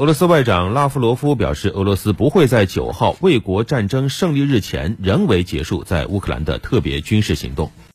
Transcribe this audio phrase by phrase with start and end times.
[0.00, 7.70] 俄罗斯外长拉夫罗夫表示俄罗斯不会在九号卫国战争胜利日前人为结束在乌克兰的特别军事行动。